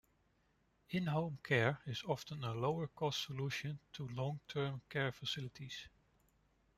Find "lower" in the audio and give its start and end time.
2.55-2.87